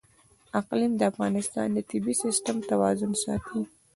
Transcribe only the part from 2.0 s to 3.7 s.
سیسټم توازن ساتي.